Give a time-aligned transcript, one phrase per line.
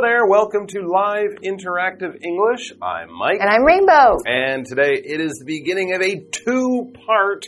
[0.00, 2.72] Hello there, welcome to Live Interactive English.
[2.80, 3.36] I'm Mike.
[3.38, 4.16] And I'm Rainbow.
[4.24, 7.44] And today it is the beginning of a two part,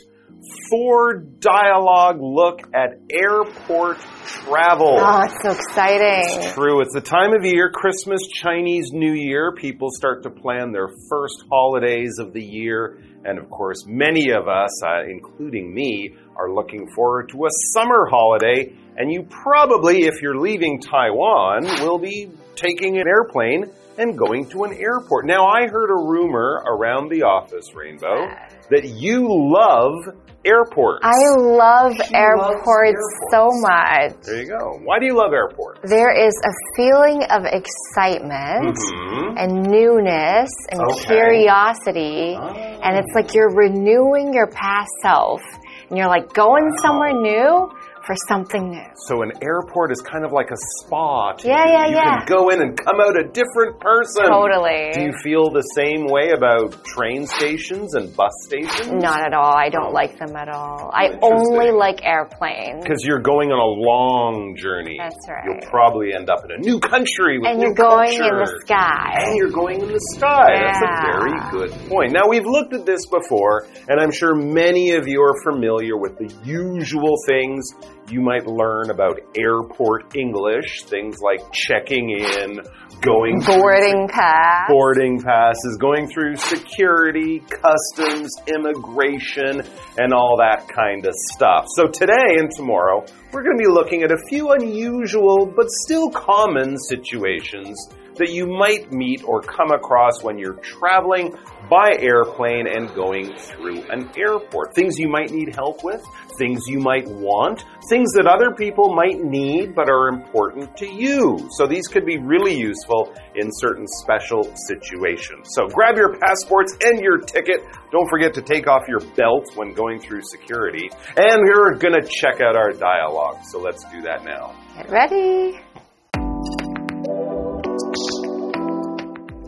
[0.69, 4.99] four dialogue look at airport travel.
[4.99, 6.53] Oh, it's so exciting.
[6.53, 9.53] True, it's the time of year, Christmas, Chinese New Year.
[9.53, 12.99] People start to plan their first holidays of the year.
[13.25, 18.07] And of course, many of us, uh, including me, are looking forward to a summer
[18.09, 18.73] holiday.
[18.97, 24.63] And you probably, if you're leaving Taiwan, will be taking an airplane and going to
[24.63, 25.25] an airport.
[25.25, 28.27] Now, I heard a rumor around the office, Rainbow,
[28.69, 30.99] that you love airports.
[31.03, 32.99] I love She loves airports
[33.31, 34.13] so much.
[34.25, 34.79] there you go.
[34.83, 35.79] Why do you love airports?
[35.89, 39.35] There is a feeling of excitement Mhm.
[39.37, 41.05] and newness and Okay.
[41.05, 42.37] curiosity.
[42.39, 42.45] Oh.
[42.47, 45.41] And it's like you're renewing your past self.
[45.89, 47.69] And you're like going somewhere new
[48.05, 48.83] for something new.
[49.07, 51.33] So an airport is kind of like a spa.
[51.33, 51.71] To Yeah, you.
[51.71, 52.25] yeah, you yeah.
[52.25, 54.25] can go in and come out a different person.
[54.27, 54.91] Totally.
[54.93, 58.91] Do you feel the same way about train stations and bus stations?
[58.91, 59.55] Not at all.
[59.55, 60.91] I don't like them at all.
[60.93, 62.83] I only like airplanes.
[62.83, 64.97] Because you're going on a long journey.
[64.99, 65.43] That's right.
[65.45, 68.59] You'll probably end up in a new country with And new you're going in the
[68.65, 69.23] sky.
[69.23, 70.59] And you're going in the sky.
[70.59, 72.11] That's a very good point.
[72.11, 76.17] Now, we've looked at this before, and I'm sure many of you are familiar with
[76.17, 77.71] the usual things
[78.09, 80.83] you might learn about airport English.
[80.83, 82.59] Things like checking in,
[83.01, 84.67] going through Boarding pass.
[84.69, 89.61] boarding passes, going through security, customs, immigration,
[89.97, 91.65] and all that kind of stuff.
[91.75, 96.09] So today and tomorrow, we're going to be looking at a few unusual but still
[96.09, 97.77] common situations
[98.17, 101.35] that you might meet or come across when you're traveling
[101.69, 104.75] by airplane and going through an airport.
[104.75, 106.03] Things you might need help with,
[106.37, 111.47] things you might want, things that other people might need but are important to you.
[111.57, 115.49] So these could be really useful in certain special situations.
[115.55, 117.65] So grab your passports and your ticket.
[117.91, 120.89] Don't forget to take off your belt when going through security.
[121.15, 123.39] And we're going to check out our dialogue.
[123.51, 124.55] So let's do that now.
[124.75, 125.59] Get ready.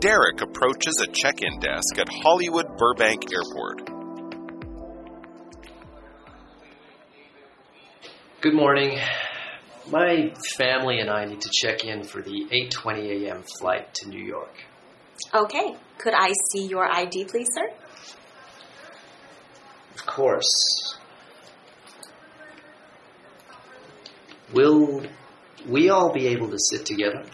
[0.06, 3.90] Derek approaches a check in desk at Hollywood Burbank Airport.
[8.40, 9.00] Good morning.
[9.90, 13.42] My family and I need to check in for the 8:20 a.m.
[13.58, 14.54] flight to New York.
[15.34, 15.74] Okay.
[15.98, 17.68] Could I see your ID, please, sir?
[19.96, 20.98] Of course.
[24.52, 25.04] Will
[25.66, 27.24] we all be able to sit together?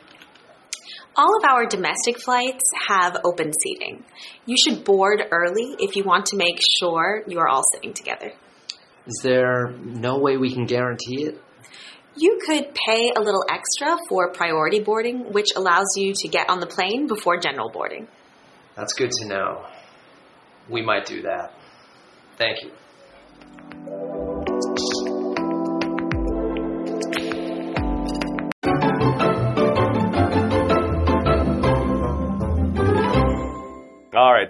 [1.15, 4.03] All of our domestic flights have open seating.
[4.47, 8.33] You should board early if you want to make sure you are all sitting together.
[9.07, 11.41] Is there no way we can guarantee it?
[12.17, 16.61] You could pay a little extra for priority boarding, which allows you to get on
[16.61, 18.09] the plane before general boarding.
[18.75, 19.67] That's good to know.
[20.69, 21.53] We might do that.
[22.39, 22.71] Thank you.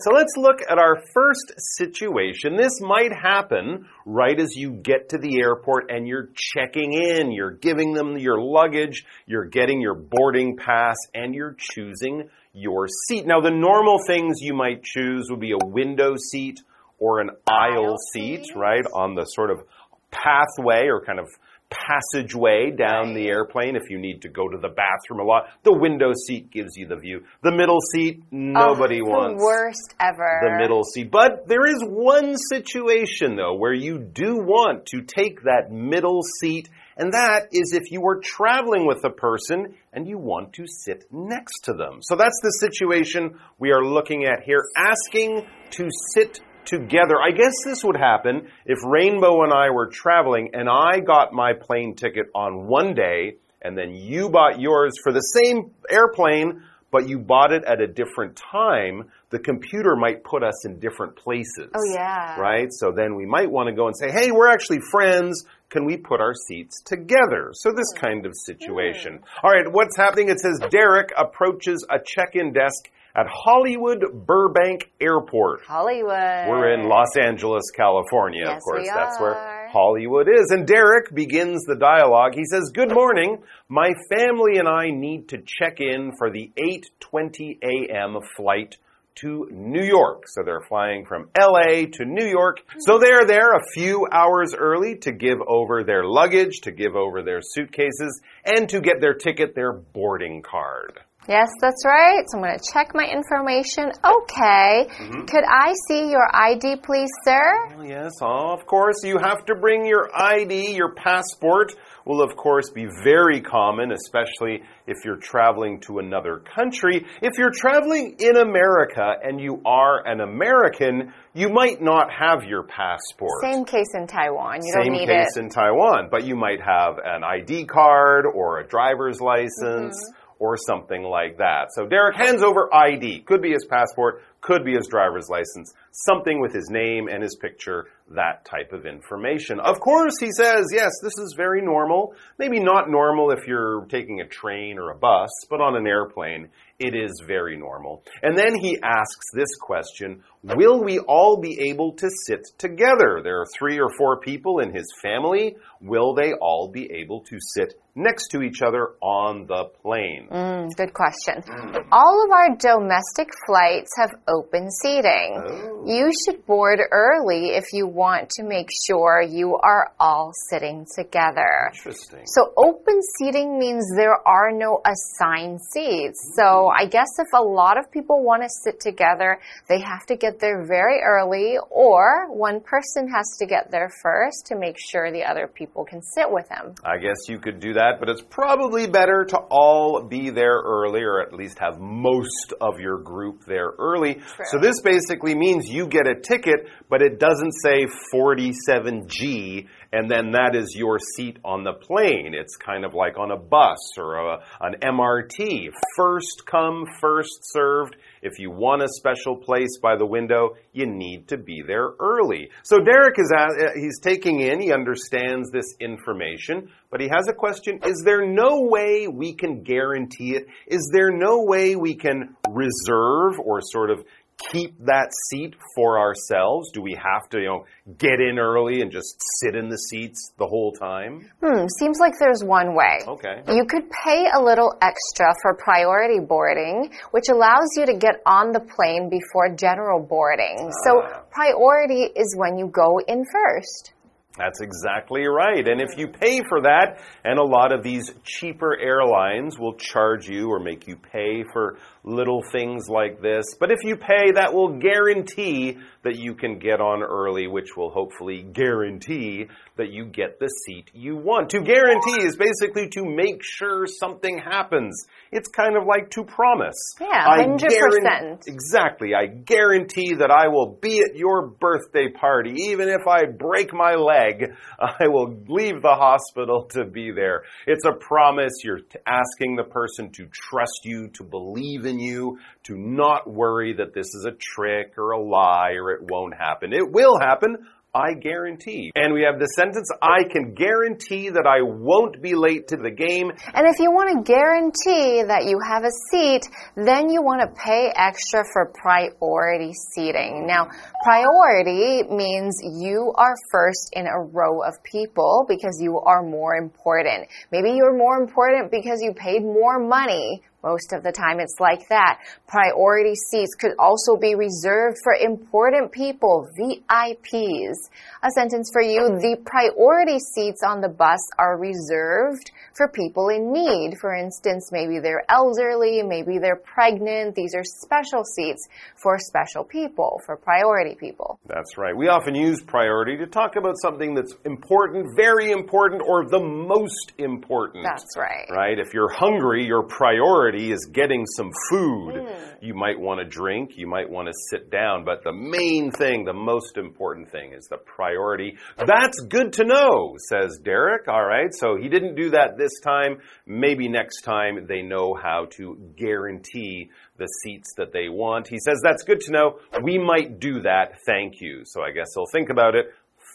[0.02, 2.56] So let's look at our first situation.
[2.56, 7.30] This might happen right as you get to the airport and you're checking in.
[7.32, 13.26] You're giving them your luggage, you're getting your boarding pass, and you're choosing your seat.
[13.26, 16.60] Now, the normal things you might choose would be a window seat
[16.98, 18.56] or an aisle, Aisle seat, seat.
[18.56, 19.62] right, on the sort of
[20.10, 21.28] pathway or kind of
[21.72, 25.45] passageway down the airplane if you need to go to the bathroom a lot.
[25.63, 27.24] The window seat gives you the view.
[27.42, 30.41] The middle seat, nobody oh, wants The worst ever.
[30.42, 31.10] the middle seat.
[31.10, 36.69] But there is one situation, though, where you do want to take that middle seat,
[36.97, 41.04] and that is if you are traveling with a person and you want to sit
[41.10, 41.98] next to them.
[42.03, 47.14] So that's the situation we are looking at here asking to sit together.
[47.22, 51.53] I guess this would happen if Rainbow and I were traveling and I got my
[51.53, 56.62] plane ticket on one day and then you bought yours for the same airplane
[56.92, 61.16] but you bought it at a different time, the computer might put us in different
[61.16, 61.70] places.
[61.74, 62.38] Oh, yeah.
[62.38, 62.68] Right?
[62.70, 65.44] So then we might want to go and say, hey, we're actually friends.
[65.70, 67.53] Can we put our seats together?
[67.54, 69.20] So this oh, kind of situation.
[69.42, 70.28] All right, what's happening?
[70.28, 75.62] It says Derek approaches a check in desk at Hollywood Burbank Airport.
[75.66, 76.48] Hollywood.
[76.48, 78.44] We're in Los Angeles, California.
[78.47, 80.50] yes, of course, that's where Hollywood is.
[80.50, 82.34] And Derek begins the dialogue.
[82.34, 83.42] He says, "Good morning.
[83.68, 88.18] My family and I need to check in for the 8:20 a.m.
[88.36, 88.76] flight
[89.16, 90.24] to New York.
[90.26, 92.60] So they're flying from LA to New York.
[92.80, 97.22] So they're there a few hours early to give over their luggage, to give over
[97.22, 101.00] their suitcases, and to get their ticket, their boarding card.
[101.28, 102.24] Yes, that's right.
[102.28, 103.92] So I'm going to check my information.
[104.04, 104.89] Okay.
[104.91, 105.24] Mm-hmm.
[105.27, 107.77] Could I see your ID, please, sir?
[107.77, 111.72] Well, yes, of course, you have to bring your ID, your passport
[112.04, 117.07] will, of course, be very common, especially if you're traveling to another country.
[117.21, 122.65] If you're traveling in America and you are an American, you might not have your
[122.65, 123.30] passport.
[123.42, 124.60] Same case in Taiwan.
[124.65, 125.41] You Same don't need case it.
[125.41, 130.22] in Taiwan, but you might have an ID card or a driver's license Mm-hmm.
[130.42, 131.68] Or something like that.
[131.72, 133.21] So Derek hands over ID.
[133.21, 137.36] Could be his passport, could be his driver's license, something with his name and his
[137.41, 139.60] picture, that type of information.
[139.60, 142.16] Of course, he says, yes, this is very normal.
[142.41, 146.48] Maybe not normal if you're taking a train or a bus, but on an airplane,
[146.80, 148.03] it is very normal.
[148.21, 153.21] And then he asks this question Will we all be able to sit together?
[153.22, 155.54] There are three or four people in his family.
[155.80, 160.28] Will they all be able to sit next to each other on the plane?
[160.30, 161.42] Mm, good question.
[161.42, 161.86] Mm.
[161.92, 165.36] All of our domestic flights have open seating.
[165.36, 165.84] Oh.
[165.86, 171.71] You should board early if you want to make sure you are all sitting together.
[171.74, 172.22] Interesting.
[172.27, 176.33] So open seating means there are no assigned seats.
[176.36, 180.16] So I guess if a lot of people want to sit together, they have to
[180.16, 185.10] get there very early or one person has to get there first to make sure
[185.10, 186.74] the other people can sit with them.
[186.84, 191.02] I guess you could do that, but it's probably better to all be there early
[191.02, 194.20] or at least have most of your group there early.
[194.50, 200.33] So this basically means you get a ticket, but it doesn't say 47G and then
[200.33, 202.34] that is your seat on the plane.
[202.34, 205.71] It's kind of like on a bus or a, an MRT.
[205.97, 207.97] First come, first served.
[208.22, 212.50] If you want a special place by the window, you need to be there early.
[212.62, 217.28] So Derek is at, uh, he's taking in, he understands this information, but he has
[217.28, 217.80] a question.
[217.84, 220.47] Is there no way we can guarantee it?
[220.66, 224.04] Is there no way we can reserve or sort of
[224.50, 226.71] keep that seat for ourselves?
[226.72, 227.65] Do we have to, you know,
[227.98, 231.30] get in early and just sit in the seats the whole time?
[231.42, 233.00] Hmm, seems like there's one way.
[233.06, 233.42] Okay.
[233.48, 238.53] You could pay a little extra for priority boarding, which allows you to get on
[238.53, 240.71] the plane before general boarding.
[240.84, 241.22] So Ah.
[241.30, 243.92] priority is when you go in first.
[244.38, 245.66] That's exactly right.
[245.68, 250.26] And if you pay for that, and a lot of these cheaper airlines will charge
[250.26, 253.44] you or make you pay for little things like this.
[253.60, 257.90] But if you pay, that will guarantee that you can get on early, which will
[257.90, 261.50] hopefully guarantee that you get the seat you want.
[261.50, 265.07] To guarantee is basically to make sure something happens.
[265.31, 266.95] It's kind of like to promise.
[267.00, 268.47] Yeah, 100%.
[268.47, 269.14] Exactly.
[269.14, 272.54] I guarantee that I will be at your birthday party.
[272.69, 277.44] Even if I break my leg, I will leave the hospital to be there.
[277.66, 278.52] It's a promise.
[278.64, 283.94] You're asking the person to trust you, to believe in you, to not worry that
[283.94, 286.72] this is a trick or a lie or it won't happen.
[286.72, 287.56] It will happen.
[287.94, 288.90] I guarantee.
[288.94, 292.90] And we have the sentence, I can guarantee that I won't be late to the
[292.90, 293.30] game.
[293.52, 297.52] And if you want to guarantee that you have a seat, then you want to
[297.52, 300.46] pay extra for priority seating.
[300.46, 300.68] Now,
[301.04, 307.28] priority means you are first in a row of people because you are more important.
[307.50, 310.40] Maybe you're more important because you paid more money.
[310.62, 312.21] Most of the time it's like that.
[312.47, 317.75] Priority seats could also be reserved for important people, VIPs.
[318.23, 319.00] A sentence for you.
[319.00, 319.19] Mm-hmm.
[319.19, 323.99] The priority seats on the bus are reserved for people in need.
[324.00, 327.35] For instance, maybe they're elderly, maybe they're pregnant.
[327.35, 328.69] These are special seats
[329.02, 331.40] for special people, for priority people.
[331.47, 331.97] That's right.
[331.97, 337.12] We often use priority to talk about something that's important, very important, or the most
[337.19, 337.85] important.
[337.85, 338.47] That's right.
[338.49, 338.78] Right?
[338.78, 342.14] If you're hungry, your priority is getting some food.
[342.14, 342.56] Mm.
[342.61, 346.25] You might want to drink, you might want to sit down, but the main thing,
[346.25, 348.56] the most important thing is the priority.
[348.76, 351.09] That's good to know, says Derek.
[351.09, 353.18] All right, so he didn't do that this time.
[353.47, 358.49] Maybe next time they know how to guarantee the seats that they want.
[358.49, 359.59] He says, That's good to know.
[359.82, 360.99] We might do that.
[361.06, 361.62] Thank you.
[361.64, 362.87] So I guess he'll think about it.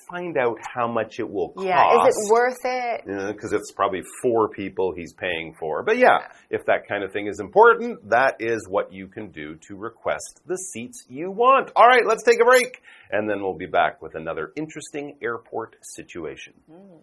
[0.09, 1.67] Find out how much it will cost.
[1.67, 3.01] Yeah, is it worth it?
[3.05, 5.83] because it's probably four people he's paying for.
[5.83, 9.55] But yeah, if that kind of thing is important, that is what you can do
[9.67, 11.71] to request the seats you want.
[11.75, 15.75] All right, let's take a break, and then we'll be back with another interesting airport
[15.81, 16.53] situation.
[16.71, 16.97] Mm.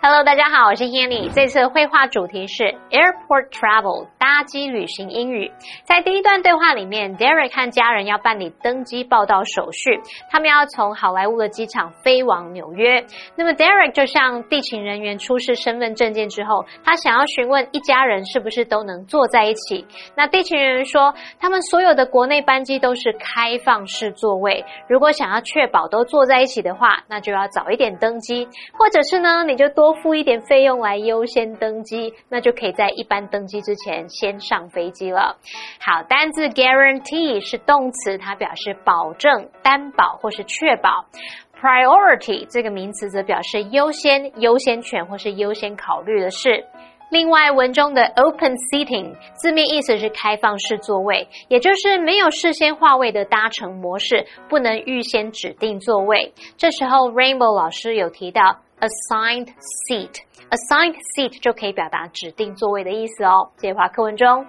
[0.00, 1.28] Hello，大家好，我是 Hanny。
[1.34, 5.50] 这次绘画主题是 Airport Travel 搭机旅行英语。
[5.82, 10.00] 在第一段对话里面，Derek 和家人要办理登机报到手续，
[10.30, 13.04] 他们要从好莱坞的机场飞往纽约。
[13.34, 19.84] 那么 Derek 就向地勤人员出示身份证件之后，他想要询问一家人是不是都能坐在一起。
[20.14, 29.87] 那地勤人员说，他们所有的国内班机都是开放式座位，如果想要确保都坐在一起的话，那就要早一点登机，或者是呢，你就多。
[29.88, 35.38] 多付一点费用来优先登机，那就可以在一般登机之前先上飞机了。
[35.80, 41.06] 好，单字 guarantee 是动词，它表示保证、担保或是确保。
[41.58, 46.66] priority 这个名词则表示优先、优先权或是优先考虑的事。
[47.10, 56.34] 另外，文中的 open seating 字面意思是开放式座位，也就是没有事先划位的搭乘模式，不能预先指定座位。
[56.58, 58.58] 这时候，Rainbow 老师有提到。
[58.79, 59.53] assigned
[59.87, 63.51] seat。assigned seat 就可以表达指定座位的意思哦。
[63.57, 64.45] 接话课文中。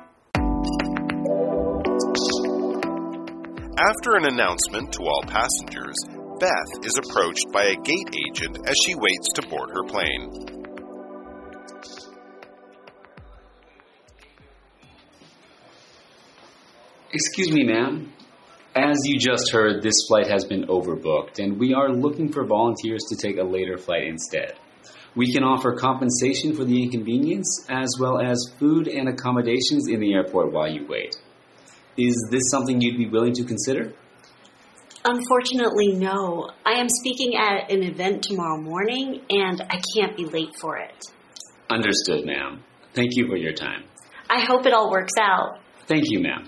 [3.76, 5.96] After an announcement to all passengers,
[6.38, 10.54] Beth is approached by a gate agent as she waits to board her plane.
[17.12, 18.12] Excuse me, ma'am.
[18.75, 23.01] As you just heard, this flight has been overbooked, and we are looking for volunteers
[23.09, 24.53] to take a later flight instead.
[25.15, 30.13] We can offer compensation for the inconvenience, as well as food and accommodations in the
[30.13, 31.15] airport while you wait.
[31.97, 33.93] Is this something you'd be willing to consider?
[35.03, 36.51] Unfortunately, no.
[36.63, 41.05] I am speaking at an event tomorrow morning, and I can't be late for it.
[41.69, 42.63] Understood, ma'am.
[42.93, 43.85] Thank you for your time.
[44.29, 45.59] I hope it all works out.
[45.87, 46.47] Thank you, ma'am.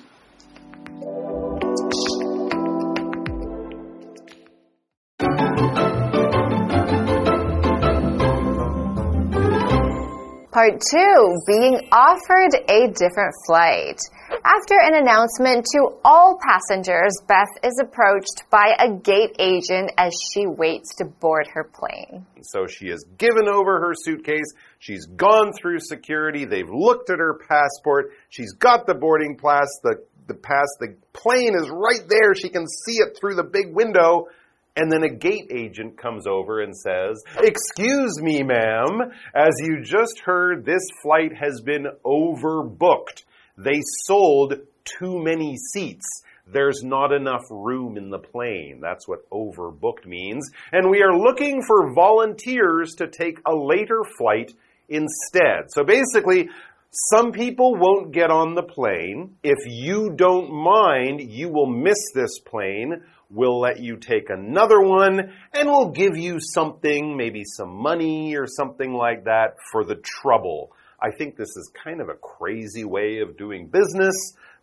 [10.51, 14.01] Part two, being offered a different flight.
[14.43, 20.48] After an announcement to all passengers, Beth is approached by a gate agent as she
[20.48, 22.25] waits to board her plane.
[22.41, 24.53] So she has given over her suitcase.
[24.79, 26.43] She's gone through security.
[26.43, 28.12] They've looked at her passport.
[28.27, 29.70] She's got the boarding pass.
[29.84, 32.36] The, the pass, the plane is right there.
[32.36, 34.27] She can see it through the big window.
[34.75, 40.22] And then a gate agent comes over and says, Excuse me, ma'am, as you just
[40.24, 43.24] heard, this flight has been overbooked.
[43.58, 44.54] They sold
[44.86, 46.06] too many seats.
[46.48, 48.80] There's not enough room in the plane.
[48.82, 50.50] That's what overbooked means.
[50.72, 54.54] And we are looking for volunteers to take a later flight
[54.90, 55.70] instead.
[55.70, 56.50] So basically,
[56.92, 59.38] some people won't get on the plane.
[59.44, 63.04] If you don't mind, you will miss this plane.
[63.34, 68.46] We'll let you take another one and we'll give you something, maybe some money or
[68.46, 70.74] something like that for the trouble.
[71.02, 74.14] I think this is kind of a crazy way of doing business,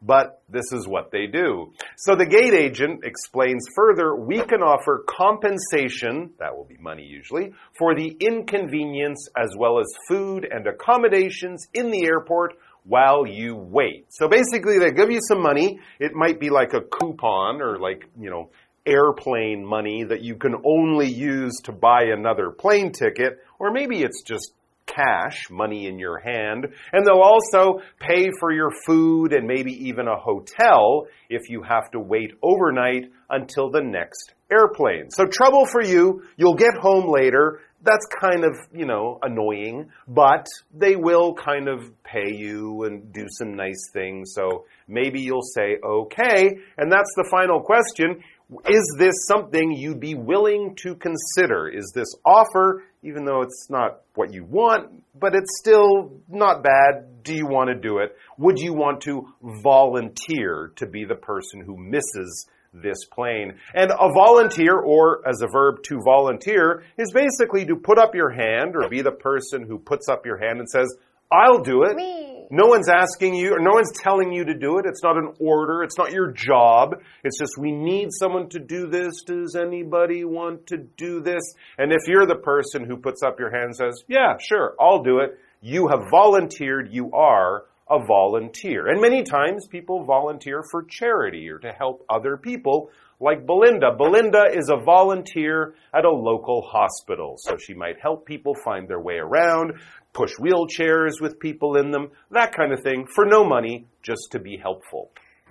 [0.03, 1.73] but this is what they do.
[1.97, 7.55] So the gate agent explains further we can offer compensation, that will be money usually,
[7.77, 12.55] for the inconvenience as well as food and accommodations in the airport
[12.89, 14.07] while you wait.
[14.09, 15.79] So basically, they give you some money.
[16.01, 18.51] It might be like a coupon or like, you know,
[18.87, 24.23] airplane money that you can only use to buy another plane ticket, or maybe it's
[24.23, 24.53] just
[24.87, 30.09] cash, money in your hand, and they'll also pay for your food and maybe even
[30.09, 35.11] a hotel if you have to wait overnight until the next airplane.
[35.11, 37.61] So trouble for you, you'll get home later.
[37.83, 43.27] That's kind of, you know, annoying, but they will kind of pay you and do
[43.29, 44.33] some nice things.
[44.35, 46.59] So maybe you'll say, okay.
[46.77, 48.23] And that's the final question.
[48.69, 51.69] Is this something you'd be willing to consider?
[51.69, 57.23] Is this offer, even though it's not what you want, but it's still not bad?
[57.23, 58.17] Do you want to do it?
[58.39, 63.55] Would you want to volunteer to be the person who misses this plane?
[63.75, 68.31] And a volunteer, or as a verb to volunteer, is basically to put up your
[68.31, 70.89] hand or be the person who puts up your hand and says,
[71.31, 71.97] I'll do it.
[71.97, 72.47] Me.
[72.51, 74.87] No one's asking you, or no one's telling you to do it.
[74.87, 75.83] It's not an order.
[75.83, 76.95] It's not your job.
[77.23, 79.23] It's just, we need someone to do this.
[79.27, 81.43] Does anybody want to do this?
[81.77, 85.03] And if you're the person who puts up your hand and says, yeah, sure, I'll
[85.03, 86.89] do it, you have volunteered.
[86.91, 88.89] You are a volunteer.
[88.89, 92.91] And many times people volunteer for charity or to help other people
[93.21, 93.93] like Belinda.
[93.97, 99.01] Belinda is a volunteer at a local hospital, so she might help people find their
[99.01, 99.73] way around,
[100.13, 104.39] push wheelchairs with people in them, that kind of thing, for no money, just to
[104.39, 105.11] be helpful.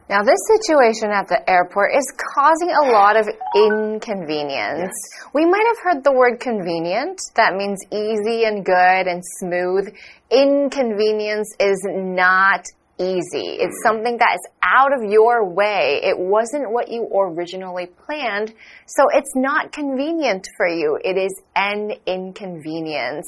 [0.10, 4.96] Now, this situation at the airport is causing a lot of inconvenience.
[5.34, 7.20] We might have heard the word convenient.
[7.36, 9.94] That means easy and good and smooth.
[10.32, 12.64] Inconvenience is not
[12.98, 13.60] easy.
[13.60, 16.00] It's something that is out of your way.
[16.02, 18.54] It wasn't what you originally planned,
[18.86, 20.98] so it's not convenient for you.
[21.04, 23.28] It is an inconvenience.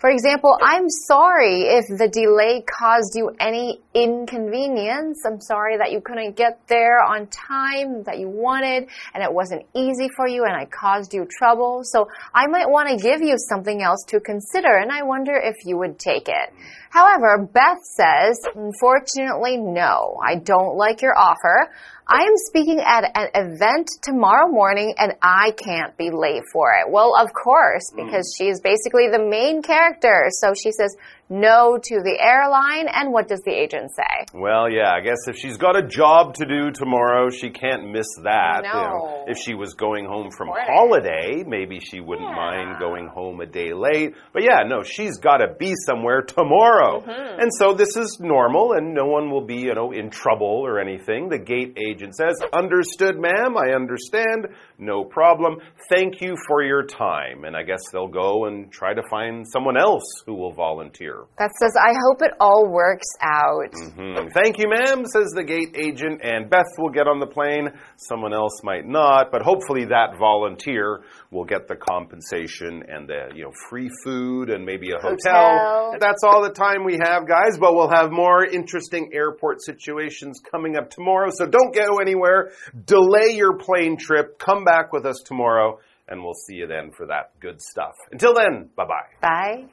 [0.00, 5.20] For example, I'm sorry if the delay caused you any inconvenience.
[5.26, 9.66] I'm sorry that you couldn't get there on time that you wanted and it wasn't
[9.76, 11.82] easy for you and I caused you trouble.
[11.84, 15.56] So I might want to give you something else to consider and I wonder if
[15.66, 16.48] you would take it.
[16.88, 21.70] However, Beth says, unfortunately, no, I don't like your offer.
[22.12, 26.90] I am speaking at an event tomorrow morning and I can't be late for it.
[26.90, 28.36] Well, of course, because mm.
[28.36, 30.26] she's basically the main character.
[30.30, 30.96] So she says,
[31.30, 32.88] no to the airline.
[32.92, 34.26] And what does the agent say?
[34.34, 38.08] Well, yeah, I guess if she's got a job to do tomorrow, she can't miss
[38.24, 38.62] that.
[38.64, 38.68] No.
[38.68, 42.34] You know, if she was going home from holiday, maybe she wouldn't yeah.
[42.34, 44.14] mind going home a day late.
[44.32, 47.00] But yeah, no, she's got to be somewhere tomorrow.
[47.00, 47.42] Mm -hmm.
[47.42, 50.80] And so this is normal, and no one will be, you know, in trouble or
[50.80, 51.28] anything.
[51.28, 54.48] The gate agent says, Understood, ma'am, I understand.
[54.78, 55.58] No problem.
[55.92, 57.44] Thank you for your time.
[57.44, 61.24] And I guess they'll go and try to find someone else who will volunteer.
[61.38, 63.72] That says, I hope it all works out.
[63.74, 64.30] Mm -hmm.
[64.32, 67.66] Thank you, ma'am, says the gate agent, and Beth will get on the plane.
[67.96, 71.00] Someone else might not, but hopefully that volunteer
[71.30, 75.16] will get the compensation and the you know free food and maybe a hotel.
[75.16, 75.96] hotel.
[76.00, 80.76] That's all the time we have, guys, but we'll have more interesting airport situations coming
[80.76, 81.30] up tomorrow.
[81.32, 82.50] So don't go anywhere.
[82.84, 84.38] Delay your plane trip.
[84.38, 85.78] Come back with us tomorrow
[86.10, 87.94] and we'll see you then for that good stuff.
[88.10, 89.64] Until then, bye bye bye.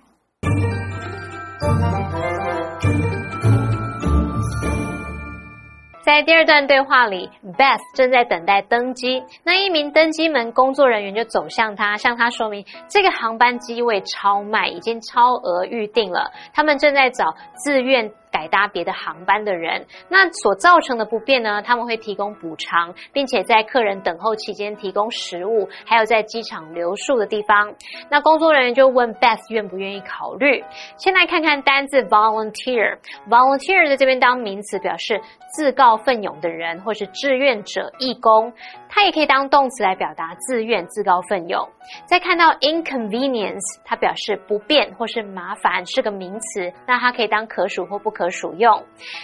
[6.08, 9.22] 在第二段对话里，Beth 正在等待登机。
[9.44, 16.32] 那一名登机门工作人员就走向他，向他说明这个航班机位超卖，已经超额预定了。
[16.54, 18.10] 他们正在找自愿。
[18.38, 21.60] 改搭别的航班的人，那所造成的不便呢？
[21.64, 27.74] 他们会提供补偿，并且在客人等候期间提供食物，还有在机场留宿的地方。
[28.12, 30.64] 那工作人员就问 Beth 愿不愿意考虑。
[30.98, 35.20] 先来看看单字 volunteer，volunteer 在这边当名词，表示
[35.56, 38.54] 自告奋勇的人，或是志愿者、义工。
[38.88, 41.68] 它也可以当动词来表达自愿、自告奋勇。
[42.06, 48.84] 再看到 inconvenience，它表示不便或是麻烦，是个名词，那它可以当可数或不可属用。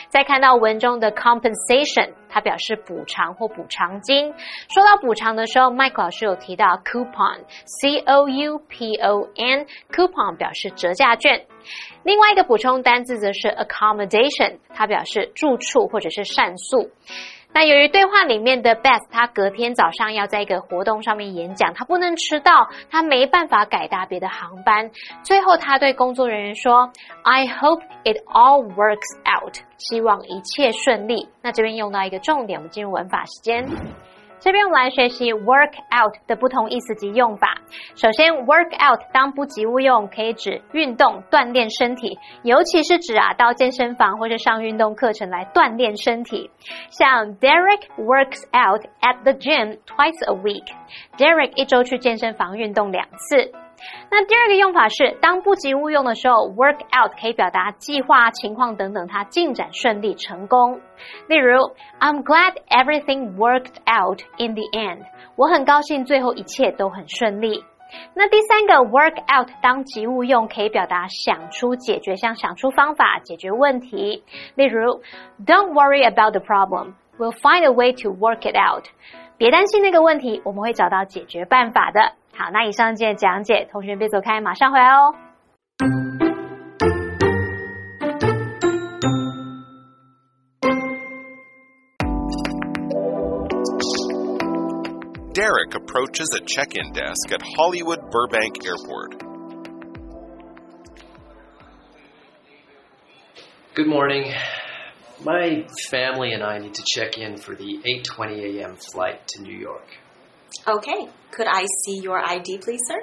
[0.10, 4.34] 再看到文中的 compensation，它表示补偿或补偿金。
[4.70, 11.46] 说到补偿的时候，Mike 老师有提到 coupon，c o u p o n，coupon 表示折价券。
[12.04, 16.92] 另外一个补充单字则是 accommodation，它表示住处或者是膳宿。
[17.54, 24.90] 那由于对话里面的 Beth，他隔天早上要在一个活动上面演讲，他不能迟到，他没办法改搭别的航班。
[25.22, 33.66] 最后，他对工作人员说：“I hope it all works out，希望一切顺利。”那这边用到一个重点，我们进入文法时间。
[34.44, 37.56] 这边我们来学习 work out 的不同意思及用法。
[37.96, 46.52] 首先，work out 当不及物用，可以指运动、锻炼身体，尤其是指啊到健身房或者上运动课程来锻炼身体。
[46.90, 50.66] 像 Derek works out at the gym twice a week。
[51.18, 53.63] Derek 一周去健身房运动两次。
[54.10, 60.80] 那第二个用法是，当不及物用的时候，work out 可以表达计划、情况等等，它进展顺利、成功。
[61.28, 61.58] 例如
[62.00, 65.06] ，I'm glad everything worked out in the end。
[65.36, 67.64] 我很高兴最后一切都很顺利。
[68.16, 74.24] 那第三个 work out 当及物用，可以表达想出解决，像想出方法解决问题。
[74.56, 75.02] 例如
[75.46, 76.94] ，Don't worry about the problem.
[77.20, 78.86] We'll find a way to work it out.
[79.38, 82.14] 别担心那个问题，我们会找到解决办法的。
[82.35, 85.15] 好，那以上节讲解，同学别走开，马上回来哦。
[95.35, 99.23] Derek approaches a check-in desk at Hollywood Burbank Airport.
[103.75, 104.35] Good morning.
[105.25, 108.77] My family and I need to check in for the 8:20 a.m.
[108.93, 109.87] flight to New York.
[110.68, 111.10] Okay.
[111.32, 113.02] Could I see your ID, please, sir?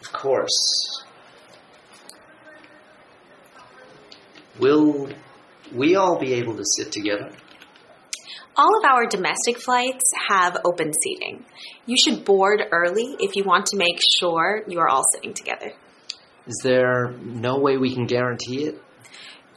[0.00, 1.04] Of course.
[4.58, 5.08] Will
[5.74, 7.30] we all be able to sit together?
[8.56, 11.44] All of our domestic flights have open seating.
[11.84, 15.72] You should board early if you want to make sure you are all sitting together.
[16.46, 18.80] Is there no way we can guarantee it?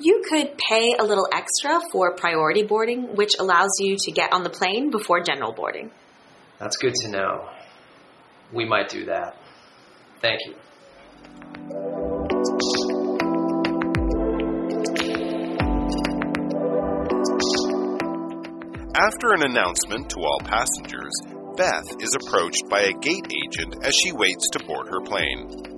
[0.02, 4.44] You could pay a little extra for priority boarding, which allows you to get on
[4.44, 5.92] the plane before general boarding.
[6.58, 7.50] That's good to know.
[8.54, 9.36] We might do that.
[10.22, 10.56] Thank you.
[18.96, 21.12] After an announcement to all passengers,
[21.58, 25.69] Beth is approached by a gate agent as she waits to board her plane.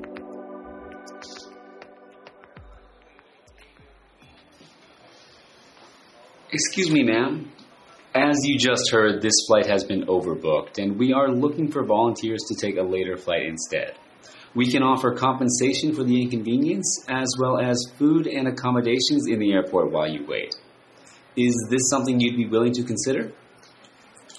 [6.51, 7.49] Excuse me, ma'am.
[8.13, 12.41] As you just heard, this flight has been overbooked, and we are looking for volunteers
[12.49, 13.95] to take a later flight instead.
[14.53, 19.53] We can offer compensation for the inconvenience, as well as food and accommodations in the
[19.53, 20.53] airport while you wait.
[21.37, 23.31] Is this something you'd be willing to consider?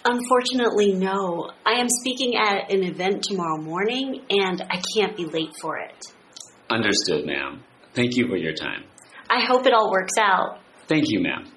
[0.05, 1.51] Unfortunately, no.
[1.65, 6.13] I am speaking at an event tomorrow morning, and I can't be late for it.
[6.69, 7.63] Understood, ma'am.
[7.95, 8.85] Thank you for your time.
[9.31, 10.59] I hope it all works out.
[10.89, 11.51] Thank you, ma'am.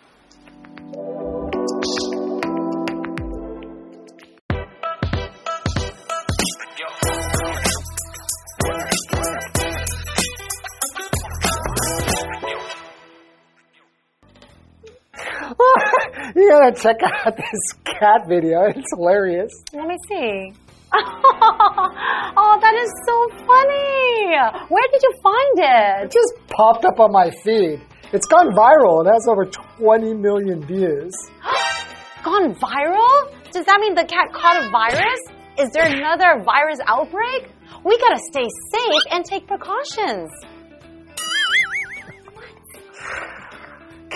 [16.66, 18.64] Gotta check out this cat video.
[18.66, 19.52] It's hilarious.
[19.74, 20.54] Let me see.
[20.94, 24.68] oh, that is so funny.
[24.70, 26.12] Where did you find It it?
[26.12, 27.82] just popped up on my feed.
[28.14, 29.06] It's gone viral.
[29.06, 31.14] It has over 20 million views.
[32.24, 33.52] Gone viral?
[33.52, 35.20] Does that mean the cat caught a virus?
[35.60, 37.50] Is there another virus outbreak?
[37.84, 40.32] We gotta stay safe and take precautions.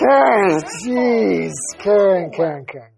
[0.00, 1.52] Karen, jeez.
[1.78, 2.88] Karen, Karen, Karen.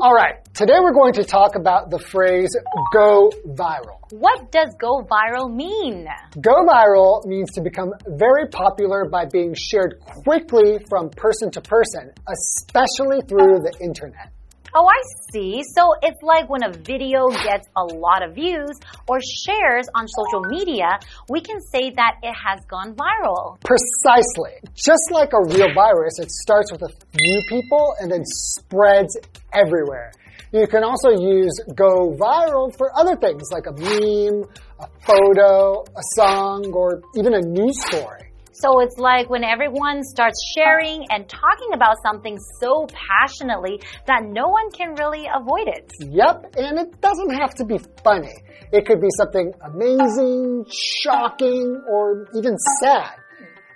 [0.00, 2.56] All right, today we're going to talk about the phrase
[2.94, 3.98] go viral.
[4.10, 6.06] What does go viral mean?
[6.40, 12.10] Go viral means to become very popular by being shared quickly from person to person,
[12.26, 14.32] especially through the internet.
[14.78, 15.00] Oh, I
[15.32, 15.62] see.
[15.74, 18.76] So it's like when a video gets a lot of views
[19.08, 20.98] or shares on social media,
[21.30, 23.58] we can say that it has gone viral.
[23.64, 24.60] Precisely.
[24.74, 29.16] Just like a real virus, it starts with a few people and then spreads
[29.54, 30.12] everywhere.
[30.52, 34.44] You can also use go viral for other things like a meme,
[34.78, 38.30] a photo, a song, or even a news story.
[38.62, 44.48] So it's like when everyone starts sharing and talking about something so passionately that no
[44.48, 45.92] one can really avoid it.
[46.00, 48.32] Yep, and it doesn't have to be funny.
[48.72, 53.16] It could be something amazing, shocking, or even sad.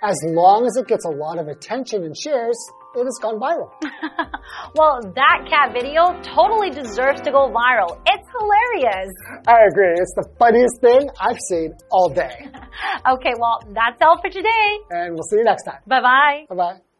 [0.01, 2.57] As long as it gets a lot of attention and shares,
[2.95, 3.71] it has gone viral.
[4.75, 7.99] well, that cat video totally deserves to go viral.
[8.05, 9.11] It's hilarious.
[9.47, 9.93] I agree.
[9.97, 12.47] It's the funniest thing I've seen all day.
[13.07, 14.67] Okay, well, that's all for today.
[14.89, 15.79] And we'll see you next time.
[15.87, 16.45] Bye bye.
[16.49, 16.90] Bye bye.